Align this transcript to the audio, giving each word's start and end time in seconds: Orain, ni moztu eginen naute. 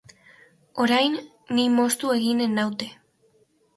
Orain, 0.85 1.19
ni 1.57 1.67
moztu 1.75 2.13
eginen 2.17 2.59
naute. 2.61 2.89